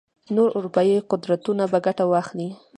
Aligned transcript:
نور 0.35 0.49
اروپايي 0.57 0.97
قدرتونه 1.11 1.63
به 1.71 1.79
ګټه 1.85 2.03
واخلي. 2.11 2.49